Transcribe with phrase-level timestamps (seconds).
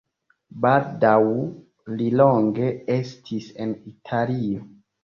[0.65, 1.19] Baldaŭ
[2.01, 4.69] li longe estis en Italio.